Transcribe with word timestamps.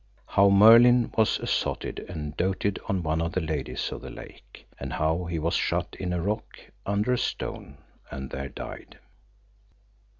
How 0.25 0.49
Merlin 0.49 1.11
was 1.15 1.37
assotted 1.37 1.99
and 2.09 2.35
doted 2.35 2.79
on 2.89 3.03
one 3.03 3.21
of 3.21 3.33
the 3.33 3.39
ladies 3.39 3.91
of 3.91 4.01
the 4.01 4.09
lake, 4.09 4.65
and 4.79 4.93
how 4.93 5.25
he 5.25 5.37
was 5.37 5.53
shut 5.53 5.95
in 5.99 6.11
a 6.11 6.19
rock 6.19 6.57
under 6.87 7.13
a 7.13 7.19
stone 7.19 7.77
and 8.09 8.31
there 8.31 8.49
died. 8.49 8.97